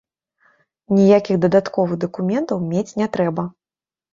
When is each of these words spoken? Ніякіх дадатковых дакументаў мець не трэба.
Ніякіх 0.99 1.35
дадатковых 1.45 2.01
дакументаў 2.07 2.65
мець 2.73 2.89
не 3.03 3.07
трэба. 3.19 3.43